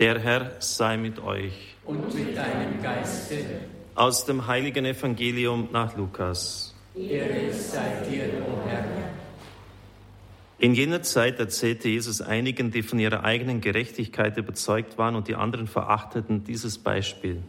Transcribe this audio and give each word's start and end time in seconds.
Der 0.00 0.18
Herr 0.18 0.52
sei 0.60 0.96
mit 0.96 1.18
euch. 1.18 1.76
Und 1.84 2.14
mit 2.14 2.34
deinem 2.34 2.82
Geiste. 2.82 3.44
Aus 3.94 4.24
dem 4.24 4.46
heiligen 4.46 4.86
Evangelium 4.86 5.68
nach 5.72 5.94
Lukas. 5.94 6.74
Ehre 6.96 7.52
sei 7.52 8.02
dir, 8.10 8.42
o 8.48 8.66
Herr. 8.66 8.86
In 10.58 10.74
jener 10.74 11.02
Zeit 11.02 11.38
erzählte 11.38 11.90
Jesus 11.90 12.22
einigen, 12.22 12.70
die 12.70 12.82
von 12.82 12.98
ihrer 12.98 13.24
eigenen 13.24 13.60
Gerechtigkeit 13.60 14.38
überzeugt 14.38 14.96
waren 14.96 15.16
und 15.16 15.28
die 15.28 15.34
anderen 15.34 15.66
verachteten, 15.66 16.44
dieses 16.44 16.78
Beispiel. 16.78 17.42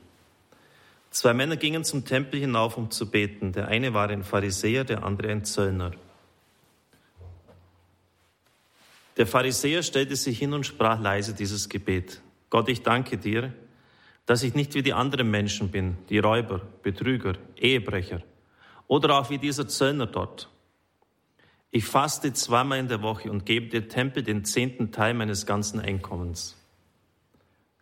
Zwei 1.10 1.34
Männer 1.34 1.56
gingen 1.56 1.86
zum 1.86 2.04
Tempel 2.04 2.42
hinauf, 2.42 2.76
um 2.76 2.92
zu 2.92 3.10
beten. 3.10 3.54
Der 3.54 3.70
eine 3.70 3.94
war 3.94 4.10
ein 4.10 4.26
Pharisäer, 4.26 4.84
der 4.84 5.06
andere 5.06 5.30
ein 5.30 5.46
Zöllner. 5.46 5.92
Der 9.16 9.26
Pharisäer 9.26 9.84
stellte 9.84 10.18
sich 10.18 10.38
hin 10.38 10.52
und 10.52 10.66
sprach 10.66 11.00
leise 11.00 11.34
dieses 11.34 11.70
Gebet. 11.70 12.20
Gott, 12.52 12.70
ich 12.70 12.84
danke 12.84 13.18
dir, 13.18 13.54
dass 14.28 14.44
ich 14.44 14.54
nicht 14.54 14.76
wie 14.76 14.84
die 14.84 14.94
anderen 14.94 15.32
Menschen 15.32 15.72
bin, 15.72 15.98
die 16.10 16.20
Räuber, 16.20 16.62
Betrüger, 16.84 17.34
Ehebrecher 17.58 18.22
oder 18.88 19.18
auch 19.18 19.30
wie 19.30 19.40
dieser 19.40 19.68
Zöllner 19.68 20.06
dort. 20.06 20.50
Ich 21.72 21.86
faste 21.86 22.34
zweimal 22.34 22.80
in 22.80 22.90
der 22.90 23.02
Woche 23.02 23.32
und 23.32 23.46
gebe 23.46 23.68
dir 23.68 23.88
Tempel 23.88 24.22
den 24.22 24.44
zehnten 24.44 24.92
Teil 24.92 25.14
meines 25.14 25.46
ganzen 25.46 25.80
Einkommens. 25.80 26.58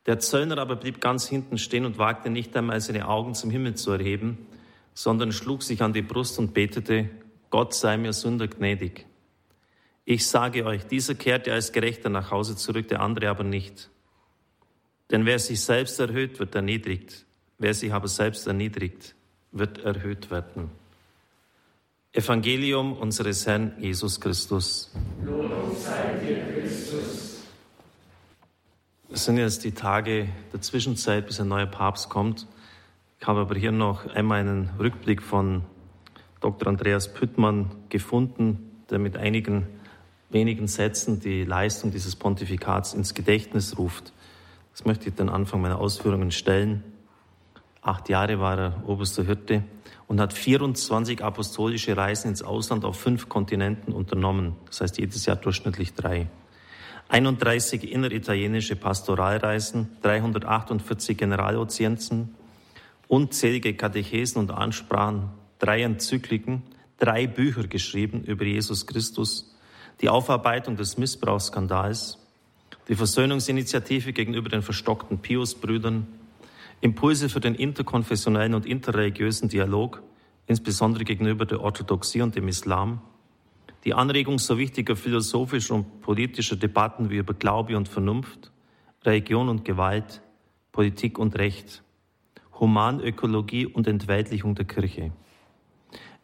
Der 0.06 0.20
Zöllner 0.20 0.60
aber 0.60 0.76
blieb 0.76 1.02
ganz 1.02 1.28
hinten 1.28 1.58
stehen 1.58 1.86
und 1.86 1.98
wagte 1.98 2.30
nicht 2.30 2.56
einmal 2.56 2.80
seine 2.80 3.08
Augen 3.08 3.34
zum 3.34 3.50
Himmel 3.50 3.74
zu 3.74 3.92
erheben, 3.92 4.48
sondern 4.94 5.32
schlug 5.32 5.64
sich 5.64 5.82
an 5.82 5.94
die 5.94 6.04
Brust 6.04 6.38
und 6.38 6.54
betete, 6.54 7.10
Gott 7.50 7.74
sei 7.74 7.98
mir 7.98 8.14
Sünder 8.14 8.48
gnädig. 8.48 9.08
Ich 10.06 10.28
sage 10.28 10.66
euch, 10.66 10.86
dieser 10.86 11.16
kehrte 11.16 11.54
als 11.54 11.72
Gerechter 11.72 12.10
nach 12.10 12.30
Hause 12.30 12.56
zurück, 12.56 12.88
der 12.88 13.02
andere 13.02 13.30
aber 13.30 13.44
nicht. 13.44 13.90
Denn 15.12 15.26
wer 15.26 15.40
sich 15.40 15.62
selbst 15.62 16.00
erhöht, 16.00 16.40
wird 16.40 16.56
erniedrigt. 16.56 17.26
Wer 17.58 17.74
sich 17.74 17.92
aber 17.94 18.08
selbst 18.08 18.48
erniedrigt, 18.48 19.16
wird 19.52 19.80
erhöht 19.80 20.32
werden. 20.32 20.70
Evangelium 22.14 22.94
unseres 22.94 23.46
Herrn 23.46 23.74
Jesus 23.80 24.20
Christus. 24.20 24.92
Lob 25.24 25.76
sei 25.78 26.16
dir, 26.26 26.42
Christus. 26.54 27.44
Es 29.12 29.26
sind 29.26 29.38
jetzt 29.38 29.64
die 29.64 29.72
Tage 29.72 30.30
der 30.54 30.62
Zwischenzeit, 30.62 31.28
bis 31.28 31.40
ein 31.40 31.48
neuer 31.48 31.66
Papst 31.66 32.10
kommt. 32.10 32.48
Ich 33.20 33.28
habe 33.28 33.42
aber 33.42 33.56
hier 33.56 33.72
noch 33.72 34.06
einmal 34.08 34.40
einen 34.40 34.70
Rückblick 34.80 35.22
von 35.22 35.64
Dr. 36.42 36.68
Andreas 36.68 37.14
Püttmann 37.14 37.72
gefunden, 37.90 38.72
der 38.90 39.00
mit 39.00 39.18
einigen 39.18 39.68
wenigen 40.30 40.68
Sätzen 40.68 41.20
die 41.20 41.44
Leistung 41.44 41.92
dieses 41.92 42.16
Pontifikats 42.16 42.94
ins 42.94 43.14
Gedächtnis 43.14 43.78
ruft. 43.78 44.14
Das 44.80 44.86
möchte 44.86 45.10
ich 45.10 45.16
den 45.16 45.28
Anfang 45.28 45.60
meiner 45.60 45.78
Ausführungen 45.78 46.32
stellen. 46.32 46.86
Acht 47.82 48.08
Jahre 48.08 48.40
war 48.40 48.58
er 48.58 48.84
oberster 48.88 49.26
Hirte 49.26 49.66
und 50.08 50.22
hat 50.22 50.32
24 50.32 51.22
apostolische 51.22 51.98
Reisen 51.98 52.30
ins 52.30 52.42
Ausland 52.42 52.86
auf 52.86 52.98
fünf 52.98 53.28
Kontinenten 53.28 53.92
unternommen. 53.92 54.56
Das 54.68 54.80
heißt 54.80 54.98
jedes 54.98 55.26
Jahr 55.26 55.36
durchschnittlich 55.36 55.96
drei. 55.96 56.30
31 57.10 57.92
inneritalienische 57.92 58.78
Pastoralreisen, 58.78 59.98
348 60.02 61.18
Generalaudienzen, 61.18 62.36
unzählige 63.10 63.74
Katechesen 63.74 64.40
und 64.40 64.52
Ansprachen, 64.52 65.32
drei 65.60 65.82
Enzykliken, 65.82 66.64
drei 66.98 67.28
Bücher 67.28 67.68
geschrieben 67.68 68.24
über 68.24 68.46
Jesus 68.46 68.88
Christus, 68.88 69.54
die 70.00 70.08
Aufarbeitung 70.08 70.78
des 70.78 70.98
Missbrauchsskandals, 70.98 72.18
die 72.90 72.96
Versöhnungsinitiative 72.96 74.14
gegenüber 74.14 74.50
den 74.50 74.64
verstockten 74.64 75.20
Pius-Brüdern, 75.20 76.08
Impulse 76.82 77.30
für 77.30 77.40
den 77.40 77.54
interkonfessionellen 77.54 78.56
und 78.56 78.66
interreligiösen 78.66 79.48
Dialog, 79.48 80.02
insbesondere 80.48 81.04
gegenüber 81.04 81.46
der 81.46 81.62
Orthodoxie 81.62 82.24
und 82.24 82.36
dem 82.36 82.48
Islam, 82.48 83.02
die 83.86 83.94
Anregung 83.94 84.40
so 84.40 84.58
wichtiger 84.58 84.96
philosophischer 84.96 85.76
und 85.76 86.02
politischer 86.02 86.56
Debatten 86.56 87.12
wie 87.12 87.18
über 87.18 87.36
Glaube 87.36 87.78
und 87.78 87.88
Vernunft, 87.88 88.52
Religion 89.06 89.50
und 89.50 89.64
Gewalt, 89.64 90.22
Politik 90.72 91.20
und 91.20 91.38
Recht, 91.38 91.84
Humanökologie 92.60 93.68
und 93.68 93.88
Entweltlichung 93.88 94.56
der 94.56 94.66
Kirche. 94.66 95.12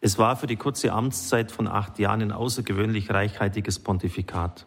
Es 0.00 0.18
war 0.18 0.36
für 0.36 0.46
die 0.46 0.56
kurze 0.56 0.92
Amtszeit 0.92 1.52
von 1.52 1.68
acht 1.68 1.98
Jahren 1.98 2.22
ein 2.22 2.32
außergewöhnlich 2.32 3.10
reichhaltiges 3.10 3.78
Pontifikat. 3.78 4.66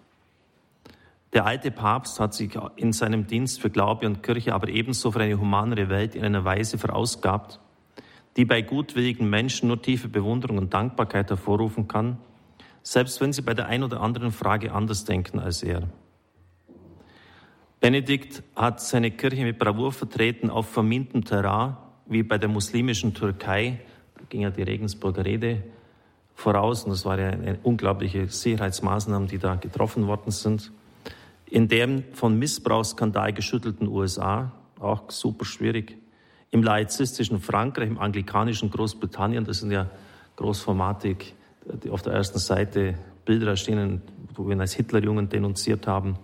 Der 1.33 1.45
alte 1.45 1.69
Papst 1.69 2.19
hat 2.19 2.33
sich 2.33 2.57
in 2.75 2.91
seinem 2.91 3.27
Dienst 3.27 3.61
für 3.61 3.69
Glaube 3.69 4.07
und 4.07 4.23
Kirche, 4.23 4.53
aber 4.53 4.67
ebenso 4.67 5.11
für 5.11 5.19
eine 5.19 5.39
humanere 5.39 5.89
Welt 5.89 6.15
in 6.15 6.25
einer 6.25 6.43
Weise 6.43 6.79
verausgabt, 6.79 7.59
die 8.35 8.45
bei 8.45 8.63
gutwilligen 8.63 9.29
Menschen 9.29 9.67
nur 9.67 9.81
tiefe 9.81 10.07
Bewunderung 10.07 10.57
und 10.57 10.73
Dankbarkeit 10.73 11.29
hervorrufen 11.29 11.87
kann, 11.87 12.17
selbst 12.81 13.21
wenn 13.21 13.31
sie 13.31 13.43
bei 13.43 13.53
der 13.53 13.67
ein 13.67 13.83
oder 13.83 14.01
anderen 14.01 14.31
Frage 14.31 14.71
anders 14.73 15.05
denken 15.05 15.39
als 15.39 15.61
er. 15.61 15.83
Benedikt 17.79 18.41
hat 18.55 18.81
seine 18.81 19.11
Kirche 19.11 19.43
mit 19.43 19.59
Bravour 19.59 19.91
vertreten 19.91 20.49
auf 20.49 20.67
vermintem 20.69 21.23
Terrain, 21.23 21.77
wie 22.07 22.23
bei 22.23 22.39
der 22.39 22.49
muslimischen 22.49 23.13
Türkei. 23.13 23.79
Da 24.15 24.23
ging 24.27 24.41
ja 24.41 24.49
die 24.49 24.63
Regensburger 24.63 25.23
Rede 25.23 25.63
voraus 26.33 26.83
und 26.85 26.89
das 26.89 27.05
waren 27.05 27.43
ja 27.45 27.53
unglaubliche 27.61 28.27
Sicherheitsmaßnahmen, 28.27 29.27
die 29.27 29.37
da 29.37 29.55
getroffen 29.55 30.07
worden 30.07 30.31
sind 30.31 30.71
in 31.49 31.67
dem 31.67 32.03
von 32.13 32.37
Missbrauchsskandal 32.37 33.33
geschüttelten 33.33 33.87
USA, 33.87 34.51
auch 34.79 35.09
super 35.09 35.45
schwierig, 35.45 35.97
im 36.51 36.63
laizistischen 36.63 37.39
Frankreich, 37.39 37.89
im 37.89 37.99
anglikanischen 37.99 38.71
Großbritannien, 38.71 39.45
das 39.45 39.59
sind 39.59 39.71
ja 39.71 39.89
großformatig, 40.35 41.35
die 41.83 41.89
auf 41.89 42.01
der 42.01 42.13
ersten 42.13 42.39
Seite 42.39 42.95
Bilder 43.25 43.49
erschienen, 43.49 44.01
wo 44.33 44.45
wir 44.45 44.53
ihn 44.53 44.61
als 44.61 44.73
Hitlerjungen 44.73 45.29
denunziert 45.29 45.85
haben. 45.85 46.17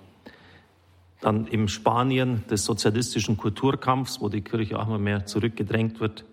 Dann 1.22 1.48
im 1.48 1.68
Spanien 1.68 2.44
des 2.50 2.66
sozialistischen 2.66 3.38
Kulturkampfs, 3.38 4.22
wo 4.22 4.30
die 4.30 4.42
Kirche 4.42 4.80
auch 4.80 4.88
immer 4.88 5.00
mehr 5.00 5.26
zurückgedrängt 5.26 6.00
wird. 6.00 6.26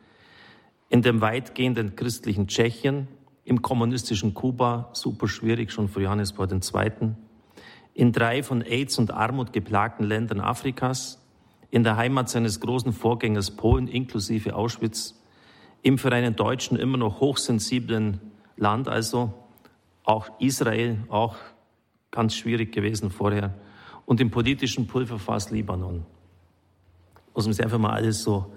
In 0.88 1.02
dem 1.02 1.20
weitgehenden 1.20 1.96
christlichen 1.96 2.46
Tschechien, 2.46 3.08
im 3.44 3.62
kommunistischen 3.62 4.34
Kuba, 4.34 4.90
super 4.92 5.28
schwierig, 5.28 5.72
schon 5.72 5.88
für 5.88 6.02
Johannes 6.02 6.32
Paul 6.32 6.48
II 6.50 7.14
in 7.94 8.12
drei 8.12 8.42
von 8.42 8.62
AIDS 8.62 8.98
und 8.98 9.10
Armut 9.10 9.52
geplagten 9.52 10.04
Ländern 10.06 10.40
Afrikas, 10.40 11.20
in 11.70 11.84
der 11.84 11.96
Heimat 11.96 12.28
seines 12.28 12.60
großen 12.60 12.92
Vorgängers 12.92 13.50
Polen 13.50 13.88
inklusive 13.88 14.54
Auschwitz, 14.54 15.18
im 15.82 15.98
für 15.98 16.12
einen 16.12 16.36
Deutschen 16.36 16.78
immer 16.78 16.98
noch 16.98 17.20
hochsensiblen 17.20 18.20
Land, 18.56 18.88
also 18.88 19.32
auch 20.04 20.30
Israel, 20.38 20.98
auch 21.08 21.36
ganz 22.10 22.34
schwierig 22.34 22.72
gewesen 22.72 23.10
vorher, 23.10 23.54
und 24.06 24.20
im 24.20 24.30
politischen 24.30 24.86
Pulverfass 24.86 25.50
Libanon. 25.50 26.04
Muss 27.34 27.46
man 27.46 27.54
sich 27.54 27.64
einfach 27.64 27.78
mal 27.78 27.92
alles 27.92 28.22
so 28.22 28.52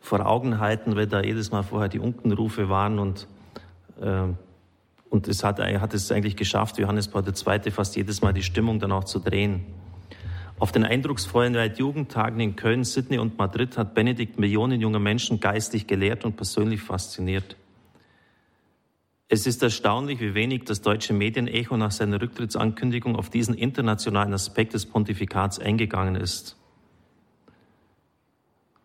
vor 0.00 0.26
Augen 0.26 0.58
halten, 0.58 0.96
weil 0.96 1.06
da 1.06 1.22
jedes 1.22 1.50
Mal 1.50 1.62
vorher 1.62 1.88
die 1.88 1.98
Unkenrufe 1.98 2.68
waren 2.68 2.98
und 2.98 3.26
äh, 4.00 4.28
und 5.10 5.26
es 5.28 5.44
hat, 5.44 5.58
hat 5.58 5.92
es 5.92 6.10
eigentlich 6.10 6.36
geschafft, 6.36 6.78
Johannes 6.78 7.08
Paul 7.08 7.24
II. 7.26 7.70
fast 7.70 7.96
jedes 7.96 8.22
Mal 8.22 8.32
die 8.32 8.44
Stimmung 8.44 8.78
dann 8.78 8.92
auch 8.92 9.04
zu 9.04 9.18
drehen. 9.18 9.66
Auf 10.60 10.72
den 10.72 10.84
eindrucksvollen 10.84 11.54
Weltjugendtagen 11.54 12.38
in 12.38 12.54
Köln, 12.54 12.84
Sydney 12.84 13.18
und 13.18 13.36
Madrid 13.36 13.76
hat 13.76 13.94
Benedikt 13.94 14.38
Millionen 14.38 14.80
junger 14.80 14.98
Menschen 14.98 15.40
geistlich 15.40 15.86
gelehrt 15.86 16.24
und 16.24 16.36
persönlich 16.36 16.80
fasziniert. 16.80 17.56
Es 19.28 19.46
ist 19.46 19.62
erstaunlich, 19.62 20.20
wie 20.20 20.34
wenig 20.34 20.64
das 20.64 20.80
deutsche 20.80 21.12
Medienecho 21.12 21.76
nach 21.76 21.92
seiner 21.92 22.20
Rücktrittsankündigung 22.20 23.16
auf 23.16 23.30
diesen 23.30 23.54
internationalen 23.54 24.34
Aspekt 24.34 24.74
des 24.74 24.86
Pontifikats 24.86 25.58
eingegangen 25.58 26.14
ist. 26.14 26.56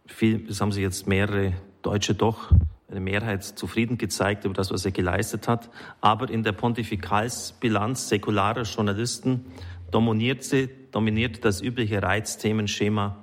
Viel, 0.06 0.48
es 0.50 0.62
haben 0.62 0.72
sich 0.72 0.84
jetzt 0.84 1.08
mehrere 1.08 1.54
Deutsche 1.82 2.16
doch 2.16 2.52
eine 2.90 3.00
Mehrheit 3.00 3.44
zufrieden 3.44 3.98
gezeigt 3.98 4.46
über 4.46 4.54
das, 4.54 4.72
was 4.72 4.86
er 4.86 4.92
geleistet 4.92 5.48
hat. 5.48 5.70
Aber 6.02 6.30
in 6.30 6.44
der 6.44 6.52
Pontifikalsbilanz 6.52 8.10
säkularer 8.10 8.64
Journalisten 8.64 9.46
dominierte, 9.92 10.70
dominierte 10.92 11.42
das 11.42 11.62
übliche 11.62 12.02
Reizthemenschema. 12.02 13.18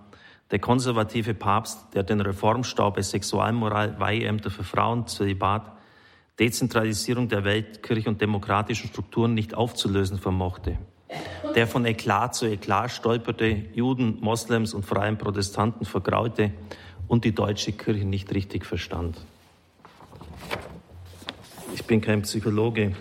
Der 0.50 0.58
konservative 0.58 1.34
Papst, 1.34 1.94
der 1.94 2.02
den 2.02 2.20
Reformstau 2.20 2.90
bei 2.90 3.02
Sexualmoral, 3.02 3.98
Weiheämter 3.98 4.50
für 4.50 4.64
Frauen, 4.64 5.06
Zölibat, 5.06 5.72
Dezentralisierung 6.38 7.28
der 7.28 7.44
Weltkirche 7.44 8.08
und 8.08 8.20
demokratischen 8.20 8.88
Strukturen 8.88 9.34
nicht 9.34 9.54
aufzulösen 9.54 10.18
vermochte. 10.18 10.78
Der 11.54 11.66
von 11.66 11.84
Eklat 11.84 12.34
zu 12.34 12.46
Eklat 12.46 12.90
stolperte, 12.90 13.64
Juden, 13.74 14.18
Moslems 14.20 14.74
und 14.74 14.90
allem 14.96 15.18
Protestanten 15.18 15.84
vergraute 15.84 16.52
und 17.06 17.24
die 17.24 17.34
deutsche 17.34 17.72
Kirche 17.72 18.06
nicht 18.06 18.32
richtig 18.34 18.64
verstand. 18.64 19.18
Ich 21.92 21.94
bin 21.94 22.06
kein 22.06 22.22
Psychologe, 22.22 22.94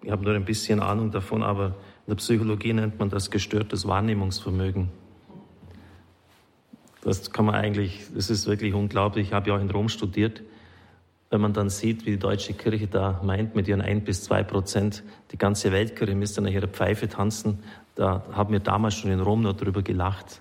ich 0.00 0.10
habe 0.10 0.24
nur 0.24 0.34
ein 0.34 0.46
bisschen 0.46 0.80
Ahnung 0.80 1.10
davon, 1.10 1.42
aber 1.42 1.66
in 1.66 1.72
der 2.08 2.14
Psychologie 2.14 2.72
nennt 2.72 2.98
man 2.98 3.10
das 3.10 3.30
gestörtes 3.30 3.86
Wahrnehmungsvermögen. 3.86 4.88
Das 7.02 7.30
kann 7.30 7.44
man 7.44 7.56
eigentlich, 7.56 8.06
das 8.14 8.30
ist 8.30 8.46
wirklich 8.46 8.72
unglaublich. 8.72 9.26
Ich 9.26 9.32
habe 9.34 9.50
ja 9.50 9.56
auch 9.56 9.60
in 9.60 9.70
Rom 9.70 9.90
studiert. 9.90 10.42
Wenn 11.28 11.42
man 11.42 11.52
dann 11.52 11.68
sieht, 11.68 12.06
wie 12.06 12.12
die 12.12 12.18
deutsche 12.18 12.54
Kirche 12.54 12.86
da 12.86 13.20
meint, 13.22 13.54
mit 13.54 13.68
ihren 13.68 13.82
ein 13.82 14.02
bis 14.02 14.24
zwei 14.24 14.42
Prozent, 14.42 15.02
die 15.30 15.36
ganze 15.36 15.70
Weltkirche 15.70 16.14
müsste 16.14 16.40
nach 16.40 16.52
ihrer 16.52 16.68
Pfeife 16.68 17.10
tanzen, 17.10 17.58
da 17.96 18.24
haben 18.32 18.54
wir 18.54 18.60
damals 18.60 18.94
schon 18.94 19.10
in 19.10 19.20
Rom 19.20 19.42
nur 19.42 19.52
darüber 19.52 19.82
gelacht. 19.82 20.40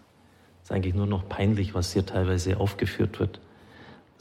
Es 0.64 0.70
ist 0.70 0.72
eigentlich 0.72 0.96
nur 0.96 1.08
noch 1.08 1.28
peinlich, 1.28 1.74
was 1.74 1.92
hier 1.92 2.06
teilweise 2.06 2.58
aufgeführt 2.58 3.20
wird. 3.20 3.42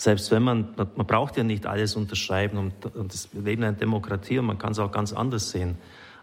Selbst 0.01 0.31
wenn 0.31 0.43
man, 0.43 0.67
man 0.77 1.07
braucht 1.07 1.37
ja 1.37 1.43
nicht 1.43 1.67
alles 1.67 1.95
unterschreiben 1.95 2.57
und, 2.57 2.97
und 2.97 3.13
das 3.13 3.29
Leben 3.35 3.63
einer 3.63 3.77
Demokratie 3.77 4.39
und 4.39 4.47
man 4.47 4.57
kann 4.57 4.73
es 4.73 4.79
auch 4.79 4.91
ganz 4.91 5.13
anders 5.13 5.51
sehen. 5.51 5.77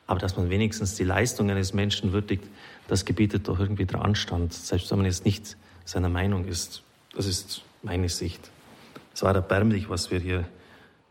Aber 0.07 0.19
dass 0.19 0.35
man 0.35 0.49
wenigstens 0.49 0.95
die 0.95 1.03
Leistung 1.03 1.51
eines 1.51 1.75
Menschen 1.75 2.11
würdigt, 2.11 2.43
das 2.87 3.05
gebietet 3.05 3.47
doch 3.47 3.59
irgendwie 3.59 3.85
der 3.85 4.01
Anstand, 4.01 4.51
selbst 4.51 4.89
wenn 4.89 4.97
man 4.97 5.05
jetzt 5.05 5.25
nicht 5.25 5.57
seiner 5.85 6.09
Meinung 6.09 6.45
ist. 6.45 6.81
Das 7.15 7.27
ist 7.27 7.61
meine 7.83 8.09
Sicht. 8.09 8.49
Es 9.13 9.21
war 9.21 9.35
erbärmlich, 9.35 9.91
was 9.91 10.09
wir 10.09 10.17
hier 10.17 10.45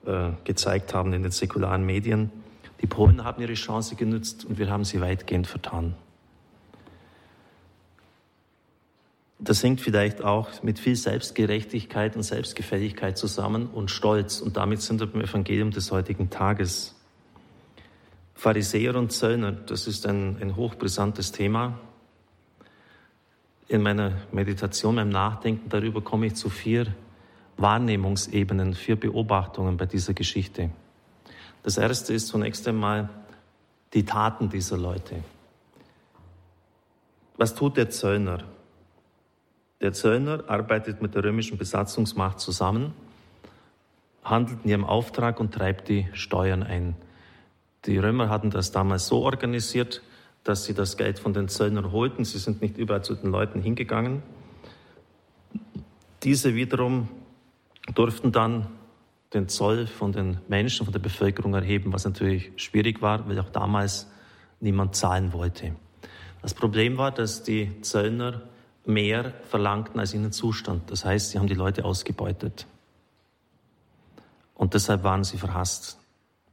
äh, 0.04 0.30
gezeigt 0.42 0.92
haben 0.92 1.12
in 1.12 1.22
den 1.22 1.30
säkularen 1.30 1.86
Medien. 1.86 2.32
Die 2.80 2.88
Polen 2.88 3.22
haben 3.22 3.40
ihre 3.40 3.54
Chance 3.54 3.94
genützt 3.94 4.44
und 4.44 4.58
wir 4.58 4.70
haben 4.70 4.84
sie 4.84 5.00
weitgehend 5.00 5.46
vertan. 5.46 5.94
Das 9.38 9.62
hängt 9.62 9.82
vielleicht 9.82 10.22
auch 10.22 10.62
mit 10.62 10.78
viel 10.78 10.96
Selbstgerechtigkeit 10.96 12.16
und 12.16 12.22
Selbstgefälligkeit 12.22 13.18
zusammen 13.18 13.66
und 13.66 13.90
Stolz. 13.90 14.40
Und 14.40 14.56
damit 14.56 14.80
sind 14.80 15.00
wir 15.00 15.06
beim 15.06 15.20
Evangelium 15.20 15.70
des 15.70 15.90
heutigen 15.90 16.30
Tages. 16.30 16.94
Pharisäer 18.34 18.96
und 18.96 19.12
Zöllner, 19.12 19.52
das 19.52 19.86
ist 19.86 20.06
ein, 20.06 20.38
ein 20.40 20.56
hochbrisantes 20.56 21.32
Thema. 21.32 21.78
In 23.68 23.82
meiner 23.82 24.12
Meditation, 24.32 24.94
meinem 24.94 25.10
Nachdenken 25.10 25.68
darüber 25.68 26.00
komme 26.00 26.26
ich 26.26 26.34
zu 26.34 26.48
vier 26.48 26.86
Wahrnehmungsebenen, 27.58 28.74
vier 28.74 28.96
Beobachtungen 28.96 29.76
bei 29.76 29.86
dieser 29.86 30.14
Geschichte. 30.14 30.70
Das 31.62 31.78
erste 31.78 32.14
ist 32.14 32.28
zunächst 32.28 32.68
einmal 32.68 33.08
die 33.92 34.04
Taten 34.04 34.48
dieser 34.48 34.76
Leute. 34.76 35.16
Was 37.36 37.54
tut 37.54 37.76
der 37.76 37.90
Zöllner? 37.90 38.44
Der 39.80 39.92
Zöllner 39.92 40.44
arbeitet 40.48 41.02
mit 41.02 41.14
der 41.14 41.24
römischen 41.24 41.58
Besatzungsmacht 41.58 42.40
zusammen, 42.40 42.94
handelt 44.24 44.64
in 44.64 44.70
ihrem 44.70 44.84
Auftrag 44.84 45.38
und 45.38 45.52
treibt 45.52 45.88
die 45.88 46.08
Steuern 46.12 46.62
ein. 46.62 46.96
Die 47.84 47.98
Römer 47.98 48.28
hatten 48.28 48.50
das 48.50 48.72
damals 48.72 49.06
so 49.06 49.22
organisiert, 49.22 50.02
dass 50.44 50.64
sie 50.64 50.74
das 50.74 50.96
Geld 50.96 51.18
von 51.18 51.34
den 51.34 51.48
Zöllnern 51.48 51.92
holten. 51.92 52.24
Sie 52.24 52.38
sind 52.38 52.62
nicht 52.62 52.78
überall 52.78 53.04
zu 53.04 53.14
den 53.14 53.30
Leuten 53.30 53.60
hingegangen. 53.60 54.22
Diese 56.22 56.54
wiederum 56.54 57.08
durften 57.94 58.32
dann 58.32 58.68
den 59.34 59.48
Zoll 59.48 59.86
von 59.86 60.12
den 60.12 60.38
Menschen, 60.48 60.86
von 60.86 60.92
der 60.92 61.00
Bevölkerung 61.00 61.54
erheben, 61.54 61.92
was 61.92 62.04
natürlich 62.04 62.52
schwierig 62.56 63.02
war, 63.02 63.28
weil 63.28 63.38
auch 63.38 63.50
damals 63.50 64.10
niemand 64.60 64.96
zahlen 64.96 65.32
wollte. 65.32 65.76
Das 66.42 66.54
Problem 66.54 66.96
war, 66.96 67.10
dass 67.10 67.42
die 67.42 67.80
Zöllner 67.82 68.42
mehr 68.86 69.32
verlangten, 69.48 70.00
als 70.00 70.14
ihnen 70.14 70.32
zustand. 70.32 70.90
Das 70.90 71.04
heißt, 71.04 71.30
sie 71.30 71.38
haben 71.38 71.48
die 71.48 71.54
Leute 71.54 71.84
ausgebeutet. 71.84 72.66
Und 74.54 74.74
deshalb 74.74 75.04
waren 75.04 75.24
sie 75.24 75.38
verhasst. 75.38 75.98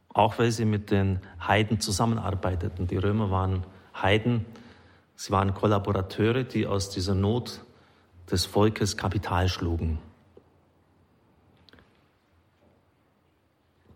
Auch 0.09 0.37
weil 0.39 0.51
sie 0.51 0.65
mit 0.65 0.91
den 0.91 1.19
Heiden 1.39 1.79
zusammenarbeiteten. 1.79 2.87
Die 2.87 2.97
Römer 2.97 3.31
waren 3.31 3.65
Heiden, 3.95 4.45
sie 5.15 5.31
waren 5.31 5.53
Kollaborateure, 5.53 6.43
die 6.43 6.67
aus 6.67 6.89
dieser 6.89 7.15
Not 7.15 7.61
des 8.29 8.45
Volkes 8.45 8.97
Kapital 8.97 9.47
schlugen. 9.47 9.99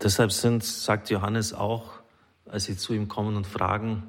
Deshalb 0.02 0.32
sind, 0.32 0.64
sagt 0.64 1.10
Johannes 1.10 1.54
auch, 1.54 1.94
als 2.46 2.66
sie 2.66 2.78
zu 2.78 2.94
ihm 2.94 3.08
kommen 3.08 3.36
und 3.36 3.48
fragen, 3.48 4.04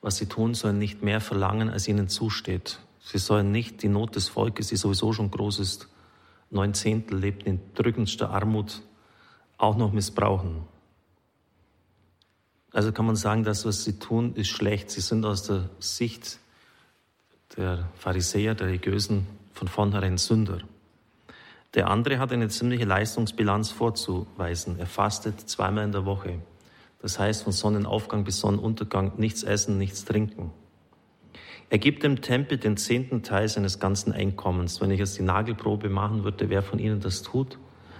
was 0.00 0.16
sie 0.16 0.26
tun 0.26 0.54
sollen, 0.54 0.78
nicht 0.78 1.02
mehr 1.02 1.20
verlangen, 1.20 1.70
als 1.70 1.88
ihnen 1.88 2.08
zusteht. 2.08 2.78
Sie 3.00 3.18
sollen 3.18 3.52
nicht 3.52 3.82
die 3.82 3.88
Not 3.88 4.16
des 4.16 4.28
Volkes, 4.28 4.68
die 4.68 4.76
sowieso 4.76 5.12
schon 5.12 5.30
groß 5.30 5.60
ist, 5.60 5.88
neun 6.50 6.74
Zehntel 6.74 7.18
lebt 7.18 7.44
in 7.44 7.60
drückendster 7.74 8.30
Armut, 8.30 8.82
auch 9.56 9.76
noch 9.76 9.92
missbrauchen. 9.92 10.64
Also 12.72 12.92
kann 12.92 13.06
man 13.06 13.16
sagen, 13.16 13.44
das, 13.44 13.64
was 13.64 13.84
sie 13.84 13.98
tun, 13.98 14.34
ist 14.34 14.48
schlecht. 14.48 14.90
Sie 14.90 15.00
sind 15.00 15.24
aus 15.24 15.42
der 15.44 15.70
Sicht 15.78 16.38
der 17.56 17.88
Pharisäer, 17.94 18.54
der 18.54 18.68
Religiösen, 18.68 19.26
von 19.52 19.68
vornherein 19.68 20.18
Sünder. 20.18 20.60
Der 21.74 21.88
andere 21.88 22.18
hat 22.18 22.32
eine 22.32 22.48
ziemliche 22.48 22.84
Leistungsbilanz 22.84 23.70
vorzuweisen. 23.70 24.78
Er 24.78 24.86
fastet 24.86 25.40
zweimal 25.40 25.84
in 25.84 25.92
der 25.92 26.04
Woche. 26.04 26.40
Das 27.02 27.18
heißt, 27.18 27.42
von 27.42 27.52
Sonnenaufgang 27.52 28.24
bis 28.24 28.40
Sonnenuntergang 28.40 29.12
nichts 29.16 29.42
essen, 29.42 29.78
nichts 29.78 30.04
trinken. 30.04 30.52
Er 31.70 31.78
gibt 31.78 32.02
dem 32.02 32.22
Tempel 32.22 32.56
den 32.56 32.76
zehnten 32.76 33.22
Teil 33.22 33.48
seines 33.48 33.78
ganzen 33.78 34.12
Einkommens. 34.12 34.80
Wenn 34.80 34.90
ich 34.90 34.98
jetzt 34.98 35.18
die 35.18 35.22
Nagelprobe 35.22 35.90
machen 35.90 36.24
würde, 36.24 36.48
wer 36.48 36.62
von 36.62 36.78
Ihnen 36.78 37.00
das 37.00 37.22
tut, 37.22 37.58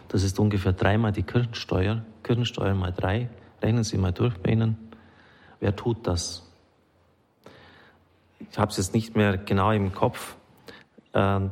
das 0.08 0.22
ist 0.22 0.38
ungefähr 0.38 0.72
dreimal 0.72 1.12
die 1.12 1.22
Kirchensteuer. 1.22 2.02
Kirchensteuer 2.22 2.74
mal 2.74 2.92
drei. 2.92 3.28
Rechnen 3.62 3.84
Sie 3.84 3.98
mal 3.98 4.12
durch 4.12 4.38
bei 4.38 4.52
Ihnen. 4.52 4.78
Wer 5.60 5.76
tut 5.76 6.06
das? 6.06 6.50
Ich 8.50 8.58
habe 8.58 8.70
es 8.70 8.78
jetzt 8.78 8.94
nicht 8.94 9.16
mehr 9.16 9.36
genau 9.36 9.70
im 9.72 9.92
Kopf. 9.92 10.36
Ähm, 11.12 11.50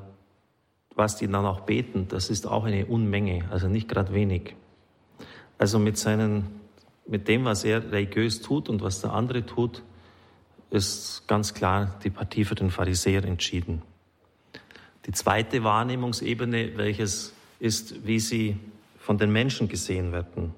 was 0.94 1.16
die 1.16 1.28
dann 1.28 1.44
auch 1.44 1.60
beten, 1.60 2.08
das 2.08 2.30
ist 2.30 2.46
auch 2.46 2.64
eine 2.64 2.86
Unmenge, 2.86 3.44
also 3.50 3.68
nicht 3.68 3.86
gerade 3.86 4.14
wenig. 4.14 4.56
Also 5.58 5.78
mit, 5.78 5.98
seinen, 5.98 6.46
mit 7.06 7.28
dem, 7.28 7.44
was 7.44 7.64
er 7.64 7.92
religiös 7.92 8.40
tut 8.40 8.70
und 8.70 8.82
was 8.82 9.02
der 9.02 9.12
andere 9.12 9.44
tut, 9.44 9.82
ist 10.70 11.26
ganz 11.26 11.54
klar 11.54 11.98
die 12.02 12.10
Partie 12.10 12.44
für 12.44 12.54
den 12.54 12.70
Pharisäer 12.70 13.24
entschieden. 13.24 13.82
Die 15.06 15.12
zweite 15.12 15.62
Wahrnehmungsebene, 15.62 16.76
welches 16.76 17.32
ist, 17.60 18.06
wie 18.06 18.18
sie 18.18 18.56
von 18.98 19.18
den 19.18 19.30
Menschen 19.30 19.68
gesehen 19.68 20.12
werden. 20.12 20.52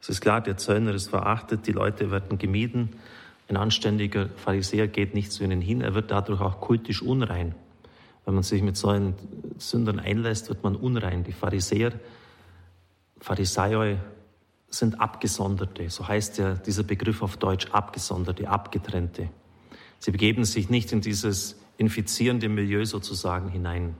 Es 0.00 0.08
ist 0.08 0.20
klar, 0.20 0.40
der 0.40 0.56
Zöllner 0.56 0.94
ist 0.94 1.08
verachtet, 1.08 1.66
die 1.66 1.72
Leute 1.72 2.10
werden 2.10 2.36
gemieden. 2.36 2.96
Ein 3.48 3.56
anständiger 3.56 4.28
Pharisäer 4.36 4.88
geht 4.88 5.14
nicht 5.14 5.32
zu 5.32 5.44
ihnen 5.44 5.60
hin, 5.60 5.80
er 5.80 5.94
wird 5.94 6.10
dadurch 6.10 6.40
auch 6.40 6.60
kultisch 6.60 7.02
unrein. 7.02 7.54
Wenn 8.24 8.34
man 8.34 8.42
sich 8.42 8.62
mit 8.62 8.76
solchen 8.76 9.14
Sündern 9.58 9.98
einlässt, 9.98 10.48
wird 10.48 10.62
man 10.62 10.76
unrein. 10.76 11.24
Die 11.24 11.32
Pharisäer, 11.32 11.92
Pharisäer 13.20 13.98
sind 14.74 15.00
Abgesonderte, 15.00 15.88
so 15.90 16.08
heißt 16.08 16.38
ja 16.38 16.54
dieser 16.54 16.82
Begriff 16.82 17.22
auf 17.22 17.36
Deutsch, 17.36 17.68
Abgesonderte, 17.72 18.48
Abgetrennte. 18.48 19.28
Sie 19.98 20.10
begeben 20.10 20.44
sich 20.44 20.70
nicht 20.70 20.92
in 20.92 21.00
dieses 21.00 21.56
infizierende 21.76 22.48
Milieu 22.48 22.84
sozusagen 22.84 23.48
hinein. 23.48 23.94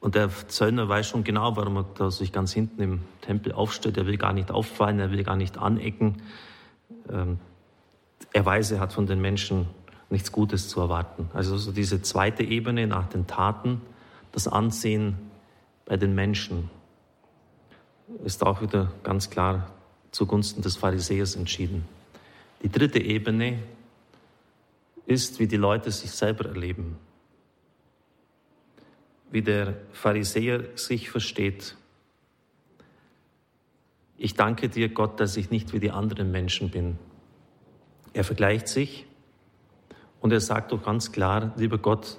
Und 0.00 0.14
der 0.14 0.30
Zöllner 0.48 0.88
weiß 0.88 1.08
schon 1.08 1.24
genau, 1.24 1.56
warum 1.56 1.76
er 1.76 1.86
da 1.94 2.10
sich 2.10 2.32
ganz 2.32 2.52
hinten 2.52 2.82
im 2.82 3.00
Tempel 3.20 3.52
aufstellt. 3.52 3.98
Er 3.98 4.06
will 4.06 4.16
gar 4.16 4.32
nicht 4.32 4.50
auffallen, 4.50 4.98
er 4.98 5.10
will 5.10 5.22
gar 5.22 5.36
nicht 5.36 5.58
anecken. 5.58 6.22
Ähm, 7.10 7.38
er 8.32 8.44
weiß, 8.44 8.72
er 8.72 8.80
hat 8.80 8.92
von 8.92 9.06
den 9.06 9.20
Menschen 9.20 9.66
nichts 10.08 10.32
Gutes 10.32 10.68
zu 10.68 10.80
erwarten. 10.80 11.28
Also 11.34 11.56
so 11.58 11.70
diese 11.70 12.02
zweite 12.02 12.42
Ebene 12.42 12.86
nach 12.86 13.08
den 13.08 13.26
Taten, 13.26 13.82
das 14.32 14.48
Ansehen 14.48 15.16
bei 15.84 15.96
den 15.96 16.14
Menschen, 16.14 16.70
ist 18.24 18.44
auch 18.44 18.60
wieder 18.62 18.92
ganz 19.02 19.30
klar 19.30 19.70
zugunsten 20.10 20.62
des 20.62 20.76
Pharisäers 20.76 21.36
entschieden. 21.36 21.86
Die 22.62 22.70
dritte 22.70 23.00
Ebene 23.00 23.62
ist, 25.06 25.38
wie 25.38 25.46
die 25.46 25.56
Leute 25.56 25.90
sich 25.90 26.10
selber 26.10 26.46
erleben 26.46 26.96
wie 29.30 29.42
der 29.42 29.74
Pharisäer 29.92 30.64
sich 30.76 31.10
versteht. 31.10 31.76
Ich 34.18 34.34
danke 34.34 34.68
dir, 34.68 34.88
Gott, 34.88 35.20
dass 35.20 35.36
ich 35.36 35.50
nicht 35.50 35.72
wie 35.72 35.80
die 35.80 35.92
anderen 35.92 36.30
Menschen 36.30 36.70
bin. 36.70 36.98
Er 38.12 38.24
vergleicht 38.24 38.68
sich 38.68 39.06
und 40.20 40.32
er 40.32 40.40
sagt 40.40 40.72
doch 40.72 40.84
ganz 40.84 41.12
klar, 41.12 41.54
lieber 41.56 41.78
Gott, 41.78 42.18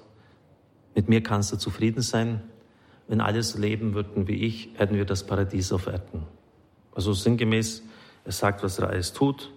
mit 0.95 1.09
mir 1.09 1.21
kannst 1.21 1.51
du 1.51 1.57
zufrieden 1.57 2.01
sein. 2.01 2.41
Wenn 3.11 3.19
alle 3.19 3.43
so 3.43 3.59
leben 3.59 3.93
würden 3.93 4.29
wie 4.29 4.45
ich, 4.45 4.69
hätten 4.75 4.95
wir 4.95 5.03
das 5.03 5.25
Paradies 5.25 5.73
auf 5.73 5.87
Erden. 5.87 6.25
Also 6.95 7.11
sinngemäß, 7.11 7.83
er 8.23 8.31
sagt, 8.31 8.63
was 8.63 8.79
er 8.79 8.87
alles 8.87 9.11
tut. 9.11 9.51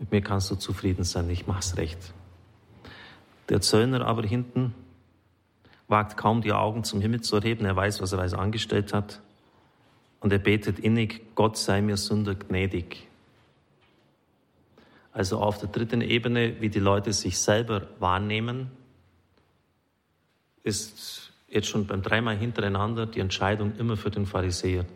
Mit 0.00 0.10
mir 0.10 0.20
kannst 0.22 0.50
du 0.50 0.56
zufrieden 0.56 1.04
sein, 1.04 1.30
ich 1.30 1.46
mach's 1.46 1.76
recht. 1.76 2.12
Der 3.48 3.60
Zöllner 3.60 4.04
aber 4.04 4.24
hinten, 4.24 4.74
wagt 5.86 6.16
kaum 6.16 6.42
die 6.42 6.52
Augen 6.52 6.82
zum 6.82 7.00
Himmel 7.00 7.20
zu 7.20 7.36
erheben. 7.36 7.64
Er 7.64 7.76
weiß, 7.76 8.02
was 8.02 8.10
er 8.10 8.18
alles 8.18 8.34
angestellt 8.34 8.92
hat. 8.92 9.20
Und 10.18 10.32
er 10.32 10.40
betet 10.40 10.80
innig, 10.80 11.36
Gott 11.36 11.58
sei 11.58 11.82
mir 11.82 11.96
Sünder 11.96 12.34
gnädig. 12.34 13.06
Also 15.12 15.38
auf 15.38 15.58
der 15.58 15.68
dritten 15.68 16.00
Ebene, 16.00 16.60
wie 16.60 16.70
die 16.70 16.80
Leute 16.80 17.12
sich 17.12 17.38
selber 17.38 17.86
wahrnehmen, 18.00 18.72
ist 20.64 21.29
jetzt 21.50 21.68
schon 21.68 21.86
beim 21.86 22.02
dreimal 22.02 22.36
hintereinander 22.36 23.06
die 23.06 23.20
Entscheidung 23.20 23.76
immer 23.76 23.96
für 23.96 24.10
den 24.10 24.24
Pharisäer. 24.24 24.86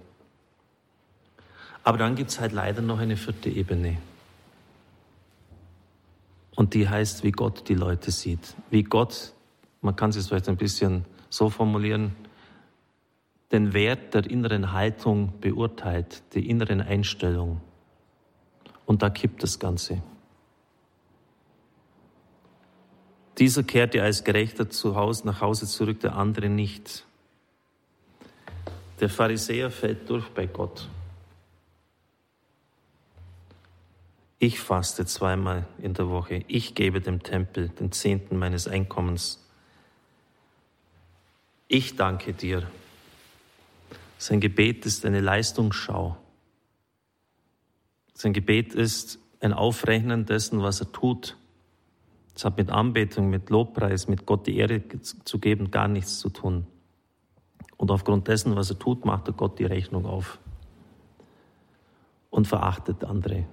Aber 1.82 1.98
dann 1.98 2.14
gibt 2.14 2.30
es 2.30 2.40
halt 2.40 2.52
leider 2.52 2.80
noch 2.80 2.98
eine 2.98 3.16
vierte 3.16 3.50
Ebene. 3.50 3.98
Und 6.54 6.74
die 6.74 6.88
heißt, 6.88 7.24
wie 7.24 7.32
Gott 7.32 7.68
die 7.68 7.74
Leute 7.74 8.10
sieht. 8.10 8.54
Wie 8.70 8.84
Gott, 8.84 9.32
man 9.82 9.96
kann 9.96 10.10
es 10.10 10.28
vielleicht 10.28 10.48
ein 10.48 10.56
bisschen 10.56 11.04
so 11.28 11.50
formulieren, 11.50 12.14
den 13.52 13.74
Wert 13.74 14.14
der 14.14 14.24
inneren 14.30 14.72
Haltung 14.72 15.34
beurteilt, 15.40 16.22
die 16.32 16.48
inneren 16.48 16.80
Einstellung. 16.80 17.60
Und 18.86 19.02
da 19.02 19.10
kippt 19.10 19.42
das 19.42 19.58
Ganze. 19.58 20.00
Dieser 23.38 23.64
kehrte 23.64 24.02
als 24.02 24.22
Gerechter 24.22 24.70
zu 24.70 24.94
Hause, 24.94 25.26
nach 25.26 25.40
Hause 25.40 25.66
zurück, 25.66 26.00
der 26.00 26.16
andere 26.16 26.48
nicht. 26.48 27.04
Der 29.00 29.08
Pharisäer 29.08 29.70
fällt 29.70 30.08
durch 30.08 30.28
bei 30.28 30.46
Gott. 30.46 30.88
Ich 34.38 34.60
faste 34.60 35.06
zweimal 35.06 35.66
in 35.78 35.94
der 35.94 36.10
Woche. 36.10 36.44
Ich 36.48 36.74
gebe 36.74 37.00
dem 37.00 37.22
Tempel 37.22 37.70
den 37.70 37.92
Zehnten 37.92 38.36
meines 38.38 38.68
Einkommens. 38.68 39.40
Ich 41.66 41.96
danke 41.96 42.34
dir. 42.34 42.70
Sein 44.18 44.40
Gebet 44.40 44.86
ist 44.86 45.04
eine 45.04 45.20
Leistungsschau. 45.20 46.16
Sein 48.12 48.32
Gebet 48.32 48.74
ist 48.74 49.18
ein 49.40 49.52
Aufrechnen 49.52 50.24
dessen, 50.24 50.62
was 50.62 50.80
er 50.80 50.92
tut. 50.92 51.36
Es 52.34 52.44
hat 52.44 52.56
mit 52.58 52.70
Anbetung, 52.70 53.30
mit 53.30 53.50
Lobpreis, 53.50 54.08
mit 54.08 54.26
Gott 54.26 54.46
die 54.46 54.56
Ehre 54.56 54.82
zu 55.00 55.38
geben, 55.38 55.70
gar 55.70 55.88
nichts 55.88 56.18
zu 56.18 56.30
tun. 56.30 56.66
Und 57.76 57.90
aufgrund 57.90 58.28
dessen, 58.28 58.56
was 58.56 58.70
er 58.70 58.78
tut, 58.78 59.04
macht 59.04 59.28
er 59.28 59.34
Gott 59.34 59.58
die 59.58 59.64
Rechnung 59.64 60.06
auf 60.06 60.38
und 62.30 62.48
verachtet 62.48 63.04
andere. 63.04 63.46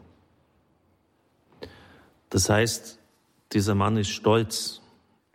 Das 2.29 2.49
heißt, 2.49 2.99
dieser 3.51 3.75
Mann 3.75 3.97
ist 3.97 4.09
stolz 4.09 4.81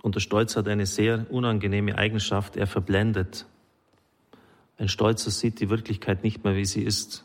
und 0.02 0.14
der 0.14 0.20
Stolz 0.20 0.56
hat 0.56 0.66
eine 0.66 0.86
sehr 0.86 1.26
unangenehme 1.30 1.96
Eigenschaft, 1.96 2.56
er 2.56 2.66
verblendet. 2.66 3.46
Ein 4.78 4.88
Stolzer 4.88 5.30
sieht 5.30 5.60
die 5.60 5.70
Wirklichkeit 5.70 6.22
nicht 6.22 6.44
mehr, 6.44 6.56
wie 6.56 6.64
sie 6.64 6.82
ist. 6.82 7.24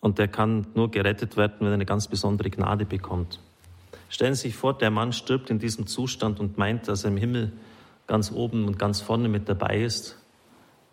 Und 0.00 0.18
der 0.18 0.28
kann 0.28 0.66
nur 0.74 0.90
gerettet 0.90 1.36
werden, 1.36 1.56
wenn 1.60 1.68
er 1.68 1.74
eine 1.74 1.86
ganz 1.86 2.08
besondere 2.08 2.50
Gnade 2.50 2.84
bekommt. 2.84 3.40
Stellen 4.08 4.34
Sie 4.34 4.48
sich 4.48 4.56
vor, 4.56 4.76
der 4.76 4.90
Mann 4.90 5.12
stirbt 5.12 5.50
in 5.50 5.58
diesem 5.58 5.86
Zustand 5.86 6.40
und 6.40 6.58
meint, 6.58 6.88
dass 6.88 7.04
er 7.04 7.10
im 7.10 7.16
Himmel 7.16 7.52
ganz 8.06 8.32
oben 8.32 8.66
und 8.66 8.78
ganz 8.78 9.00
vorne 9.00 9.28
mit 9.28 9.48
dabei 9.48 9.82
ist 9.82 10.18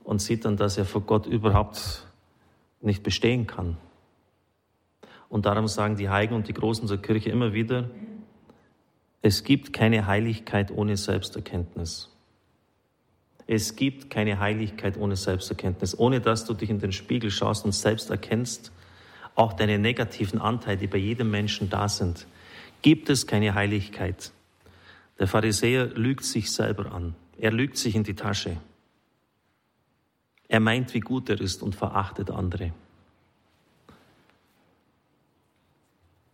und 0.03 0.21
sieht 0.21 0.45
dann, 0.45 0.57
dass 0.57 0.77
er 0.77 0.85
vor 0.85 1.01
Gott 1.01 1.25
überhaupt 1.25 2.05
nicht 2.81 3.03
bestehen 3.03 3.47
kann. 3.47 3.77
Und 5.29 5.45
darum 5.45 5.67
sagen 5.67 5.95
die 5.95 6.09
Heiligen 6.09 6.35
und 6.35 6.47
die 6.47 6.53
Großen 6.53 6.87
der 6.87 6.97
Kirche 6.97 7.29
immer 7.29 7.53
wieder, 7.53 7.89
es 9.21 9.43
gibt 9.43 9.73
keine 9.73 10.05
Heiligkeit 10.05 10.69
ohne 10.71 10.97
Selbsterkenntnis. 10.97 12.11
Es 13.47 13.75
gibt 13.75 14.09
keine 14.09 14.39
Heiligkeit 14.39 14.97
ohne 14.97 15.15
Selbsterkenntnis. 15.15 15.97
Ohne 15.97 16.21
dass 16.21 16.45
du 16.45 16.53
dich 16.53 16.69
in 16.69 16.79
den 16.79 16.91
Spiegel 16.91 17.31
schaust 17.31 17.65
und 17.65 17.71
selbst 17.71 18.09
erkennst, 18.09 18.71
auch 19.33 19.53
deine 19.53 19.79
negativen 19.79 20.39
Anteile, 20.39 20.77
die 20.77 20.87
bei 20.87 20.97
jedem 20.97 21.31
Menschen 21.31 21.69
da 21.69 21.89
sind, 21.89 22.27
gibt 22.81 23.09
es 23.09 23.27
keine 23.27 23.53
Heiligkeit. 23.53 24.31
Der 25.19 25.27
Pharisäer 25.27 25.87
lügt 25.87 26.23
sich 26.23 26.51
selber 26.51 26.91
an. 26.91 27.15
Er 27.37 27.51
lügt 27.51 27.77
sich 27.77 27.95
in 27.95 28.03
die 28.03 28.15
Tasche. 28.15 28.57
Er 30.47 30.59
meint, 30.59 30.93
wie 30.93 30.99
gut 30.99 31.29
er 31.29 31.39
ist 31.39 31.63
und 31.63 31.75
verachtet 31.75 32.29
andere. 32.29 32.73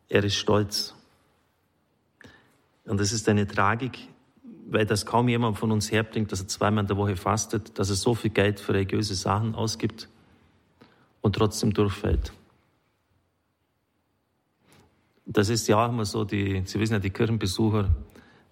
Er 0.09 0.23
ist 0.23 0.35
stolz. 0.35 0.93
Und 2.85 2.99
das 2.99 3.13
ist 3.13 3.29
eine 3.29 3.47
Tragik, 3.47 3.99
weil 4.69 4.85
das 4.85 5.05
kaum 5.05 5.29
jemand 5.29 5.57
von 5.57 5.71
uns 5.71 5.91
herbringt, 5.91 6.31
dass 6.31 6.41
er 6.41 6.47
zweimal 6.47 6.83
in 6.83 6.87
der 6.87 6.97
Woche 6.97 7.15
fastet, 7.15 7.77
dass 7.79 7.89
er 7.89 7.95
so 7.95 8.15
viel 8.15 8.31
Geld 8.31 8.59
für 8.59 8.73
religiöse 8.73 9.15
Sachen 9.15 9.55
ausgibt 9.55 10.09
und 11.21 11.35
trotzdem 11.35 11.73
durchfällt. 11.73 12.33
Das 15.25 15.49
ist 15.49 15.67
ja 15.67 15.83
auch 15.83 15.89
immer 15.89 16.05
so, 16.05 16.23
die, 16.23 16.63
Sie 16.65 16.79
wissen 16.79 16.93
ja, 16.93 16.99
die 16.99 17.09
Kirchenbesucher, 17.09 17.89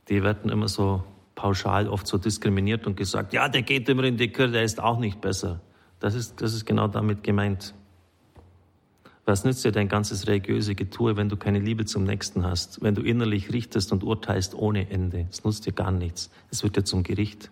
die 0.07 0.23
werden 0.23 0.49
immer 0.49 0.67
so 0.67 1.03
pauschal 1.35 1.87
oft 1.87 2.05
so 2.05 2.17
diskriminiert 2.17 2.85
und 2.85 2.97
gesagt, 2.97 3.33
ja, 3.33 3.47
der 3.47 3.61
geht 3.61 3.87
immer 3.89 4.03
in 4.03 4.17
die 4.17 4.29
Kirche, 4.29 4.51
der 4.51 4.63
ist 4.63 4.79
auch 4.81 4.99
nicht 4.99 5.21
besser. 5.21 5.61
Das 5.99 6.15
ist, 6.15 6.41
das 6.41 6.53
ist 6.53 6.65
genau 6.65 6.87
damit 6.87 7.23
gemeint. 7.23 7.73
Was 9.25 9.43
nützt 9.43 9.63
dir 9.63 9.71
dein 9.71 9.87
ganzes 9.87 10.27
religiöse 10.27 10.73
Getue, 10.73 11.15
wenn 11.15 11.29
du 11.29 11.37
keine 11.37 11.59
Liebe 11.59 11.85
zum 11.85 12.03
Nächsten 12.03 12.43
hast, 12.43 12.81
wenn 12.81 12.95
du 12.95 13.03
innerlich 13.03 13.53
richtest 13.53 13.91
und 13.91 14.03
urteilst 14.03 14.55
ohne 14.55 14.89
Ende? 14.89 15.27
Es 15.29 15.43
nutzt 15.43 15.65
dir 15.65 15.71
gar 15.71 15.91
nichts. 15.91 16.31
Es 16.49 16.63
wird 16.63 16.75
dir 16.75 16.83
zum 16.83 17.03
Gericht. 17.03 17.51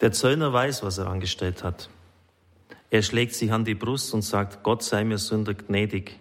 Der 0.00 0.12
Zöllner 0.12 0.52
weiß, 0.52 0.82
was 0.82 0.98
er 0.98 1.06
angestellt 1.06 1.62
hat. 1.62 1.88
Er 2.90 3.02
schlägt 3.02 3.34
sich 3.34 3.52
an 3.52 3.64
die 3.64 3.74
Brust 3.74 4.14
und 4.14 4.22
sagt, 4.22 4.62
Gott 4.62 4.82
sei 4.82 5.04
mir 5.04 5.18
Sünder 5.18 5.54
gnädig. 5.54 6.18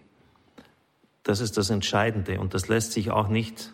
Das 1.23 1.39
ist 1.39 1.57
das 1.57 1.69
Entscheidende 1.69 2.39
und 2.39 2.53
das 2.53 2.67
lässt 2.67 2.93
sich 2.93 3.11
auch 3.11 3.27
nicht 3.27 3.73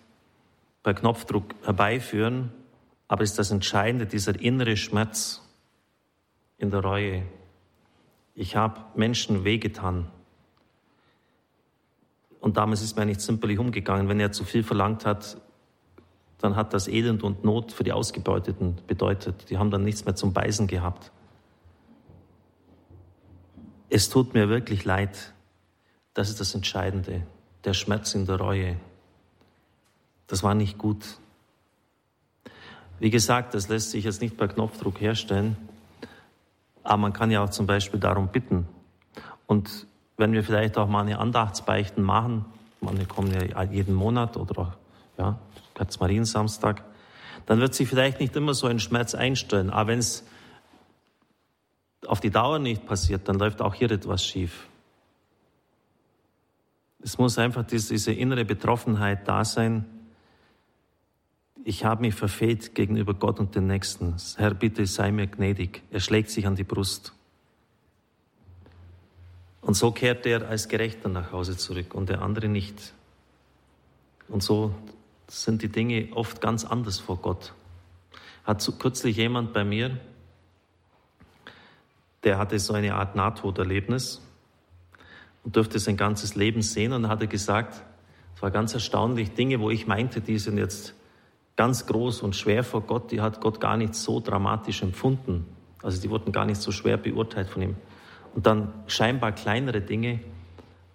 bei 0.83 0.93
Knopfdruck 0.93 1.55
herbeiführen, 1.63 2.51
aber 3.07 3.23
ist 3.23 3.39
das 3.39 3.51
Entscheidende, 3.51 4.05
dieser 4.05 4.39
innere 4.39 4.75
Schmerz, 4.75 5.41
in 6.57 6.71
der 6.71 6.81
Reue. 6.81 7.23
Ich 8.35 8.55
habe 8.55 8.79
Menschen 8.95 9.43
wehgetan. 9.43 10.07
Und 12.39 12.57
damals 12.57 12.81
ist 12.81 12.97
mir 12.97 13.05
nicht 13.05 13.21
zimperlich 13.21 13.59
umgegangen. 13.59 14.09
Wenn 14.09 14.19
er 14.19 14.31
zu 14.31 14.43
viel 14.43 14.63
verlangt 14.63 15.05
hat, 15.05 15.37
dann 16.39 16.57
hat 16.57 16.73
das 16.73 16.89
Elend 16.89 17.23
und 17.23 17.45
Not 17.45 17.71
für 17.71 17.83
die 17.83 17.93
Ausgebeuteten 17.93 18.77
bedeutet. 18.85 19.49
Die 19.49 19.57
haben 19.57 19.71
dann 19.71 19.83
nichts 19.83 20.03
mehr 20.03 20.15
zum 20.15 20.33
Beißen 20.33 20.67
gehabt. 20.67 21.12
Es 23.95 24.09
tut 24.09 24.33
mir 24.33 24.49
wirklich 24.49 24.85
leid. 24.85 25.33
Das 26.15 26.27
ist 26.27 26.39
das 26.39 26.55
Entscheidende. 26.55 27.21
Der 27.63 27.75
Schmerz 27.75 28.15
in 28.15 28.25
der 28.25 28.37
Reue. 28.37 28.75
Das 30.25 30.41
war 30.41 30.55
nicht 30.55 30.79
gut. 30.79 31.19
Wie 32.97 33.11
gesagt, 33.11 33.53
das 33.53 33.69
lässt 33.69 33.91
sich 33.91 34.05
jetzt 34.05 34.19
nicht 34.19 34.35
per 34.35 34.47
Knopfdruck 34.47 34.99
herstellen. 34.99 35.57
Aber 36.81 36.97
man 36.97 37.13
kann 37.13 37.29
ja 37.29 37.43
auch 37.43 37.51
zum 37.51 37.67
Beispiel 37.67 37.99
darum 37.99 38.29
bitten. 38.29 38.67
Und 39.45 39.85
wenn 40.17 40.33
wir 40.33 40.43
vielleicht 40.43 40.79
auch 40.79 40.87
mal 40.87 41.01
eine 41.01 41.19
Andachtsbeichten 41.19 42.03
machen, 42.03 42.45
manche 42.81 43.05
kommen 43.05 43.31
ja 43.31 43.61
jeden 43.61 43.93
Monat 43.93 44.37
oder 44.37 44.57
auch, 44.57 44.71
ja, 45.19 45.37
Mariensamstag, 45.99 46.83
dann 47.45 47.59
wird 47.59 47.75
sich 47.75 47.87
vielleicht 47.87 48.19
nicht 48.19 48.35
immer 48.35 48.55
so 48.55 48.65
ein 48.65 48.79
Schmerz 48.79 49.13
einstellen. 49.13 49.69
Aber 49.69 49.89
wenn 49.91 49.99
es 49.99 50.23
auf 52.07 52.19
die 52.19 52.29
Dauer 52.29 52.59
nicht 52.59 52.85
passiert, 52.85 53.27
dann 53.27 53.39
läuft 53.39 53.61
auch 53.61 53.73
hier 53.73 53.91
etwas 53.91 54.25
schief. 54.25 54.67
Es 57.01 57.17
muss 57.17 57.37
einfach 57.37 57.63
diese 57.63 58.13
innere 58.13 58.45
Betroffenheit 58.45 59.27
da 59.27 59.43
sein, 59.43 59.85
ich 61.65 61.85
habe 61.85 62.01
mich 62.01 62.13
verfehlt 62.13 62.75
gegenüber 62.75 63.13
Gott 63.13 63.39
und 63.39 63.55
den 63.55 63.67
Nächsten. 63.67 64.15
Herr, 64.35 64.53
bitte 64.53 64.85
sei 64.85 65.11
mir 65.11 65.27
gnädig. 65.27 65.81
Er 65.91 66.01
schlägt 66.01 66.29
sich 66.29 66.45
an 66.45 66.55
die 66.55 66.65
Brust. 66.65 67.13
Und 69.61 69.75
so 69.75 69.91
kehrt 69.91 70.25
er 70.25 70.49
als 70.49 70.67
Gerechter 70.67 71.07
nach 71.07 71.31
Hause 71.31 71.55
zurück 71.55 71.95
und 71.95 72.09
der 72.09 72.21
andere 72.21 72.49
nicht. 72.49 72.93
Und 74.27 74.43
so 74.43 74.75
sind 75.29 75.61
die 75.61 75.69
Dinge 75.69 76.09
oft 76.11 76.41
ganz 76.41 76.65
anders 76.65 76.99
vor 76.99 77.17
Gott. 77.17 77.53
Hat 78.43 78.67
kürzlich 78.77 79.15
jemand 79.15 79.53
bei 79.53 79.63
mir, 79.63 79.97
der 82.23 82.37
hatte 82.37 82.59
so 82.59 82.73
eine 82.73 82.95
Art 82.95 83.15
Nahtoderlebnis 83.15 84.21
und 85.43 85.55
durfte 85.55 85.79
sein 85.79 85.97
ganzes 85.97 86.35
Leben 86.35 86.61
sehen 86.61 86.93
und 86.93 87.07
hat 87.07 87.21
er 87.21 87.27
gesagt, 87.27 87.83
es 88.35 88.41
war 88.41 88.51
ganz 88.51 88.73
erstaunlich, 88.73 89.31
Dinge, 89.33 89.59
wo 89.59 89.69
ich 89.69 89.87
meinte, 89.87 90.21
die 90.21 90.37
sind 90.37 90.57
jetzt 90.57 90.95
ganz 91.55 91.85
groß 91.85 92.21
und 92.21 92.35
schwer 92.35 92.63
vor 92.63 92.81
Gott, 92.81 93.11
die 93.11 93.21
hat 93.21 93.41
Gott 93.41 93.59
gar 93.59 93.77
nicht 93.77 93.95
so 93.95 94.19
dramatisch 94.19 94.81
empfunden. 94.81 95.45
Also 95.81 96.01
die 96.01 96.09
wurden 96.09 96.31
gar 96.31 96.45
nicht 96.45 96.61
so 96.61 96.71
schwer 96.71 96.97
beurteilt 96.97 97.49
von 97.49 97.61
ihm. 97.61 97.75
Und 98.33 98.45
dann 98.45 98.73
scheinbar 98.87 99.31
kleinere 99.33 99.81
Dinge, 99.81 100.19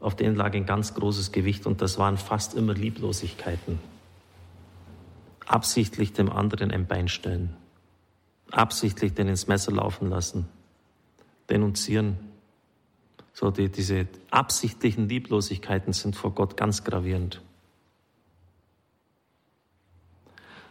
auf 0.01 0.17
denen 0.17 0.35
lag 0.35 0.55
ein 0.55 0.67
ganz 0.67 0.95
großes 0.95 1.33
Gewicht 1.33 1.67
und 1.67 1.83
das 1.83 1.99
waren 1.99 2.17
fast 2.17 2.55
immer 2.55 2.75
Lieblosigkeiten. 2.75 3.79
Absichtlich 5.47 6.13
dem 6.13 6.31
anderen 6.31 6.71
ein 6.71 6.87
Bein 6.87 7.09
stellen, 7.09 7.55
absichtlich 8.51 9.15
den 9.15 9.29
ins 9.29 9.47
Messer 9.47 9.73
laufen 9.73 10.09
lassen, 10.11 10.49
denunzieren. 11.51 12.17
So 13.33 13.51
die, 13.51 13.69
diese 13.69 14.09
absichtlichen 14.31 15.09
Lieblosigkeiten 15.09 15.93
sind 15.93 16.17
vor 16.17 16.35
Gott 16.35 16.57
ganz 16.57 16.85
gravierend. 16.85 17.41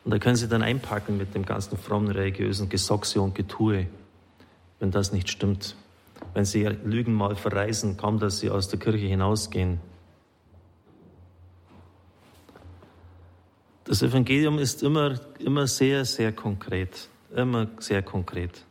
Und 0.03 0.11
da 0.11 0.19
können 0.19 0.35
Sie 0.35 0.47
dann 0.47 0.61
einpacken 0.61 1.17
mit 1.17 1.35
dem 1.35 1.45
ganzen 1.45 1.77
frommen 1.77 2.11
religiösen 2.11 2.69
Gesoxe 2.69 3.21
und 3.21 3.35
Getue, 3.35 3.87
wenn 4.79 4.91
das 4.91 5.11
nicht 5.11 5.29
stimmt. 5.29 5.75
Wenn 6.33 6.45
Sie 6.45 6.63
Lügen 6.63 7.13
mal 7.13 7.35
verreisen, 7.35 7.97
kaum 7.97 8.19
dass 8.19 8.39
Sie 8.39 8.49
aus 8.49 8.69
der 8.69 8.79
Kirche 8.79 9.05
hinausgehen. 9.05 9.79
Das 13.83 14.01
Evangelium 14.01 14.59
ist 14.59 14.83
immer, 14.83 15.19
immer 15.39 15.67
sehr, 15.67 16.03
sehr 16.03 16.33
konkret. 16.33 17.07
Immer 17.33 17.67
sehr 17.79 18.01
konkret. 18.01 18.66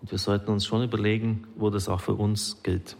Und 0.00 0.10
wir 0.10 0.18
sollten 0.18 0.50
uns 0.50 0.66
schon 0.66 0.82
überlegen, 0.82 1.46
wo 1.56 1.70
das 1.70 1.88
auch 1.88 2.00
für 2.00 2.14
uns 2.14 2.62
gilt. 2.62 2.96